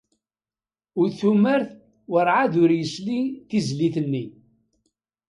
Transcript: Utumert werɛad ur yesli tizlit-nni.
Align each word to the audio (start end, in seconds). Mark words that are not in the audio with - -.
Utumert 1.03 1.71
werɛad 2.11 2.53
ur 2.63 2.71
yesli 2.79 3.19
tizlit-nni. 3.49 4.25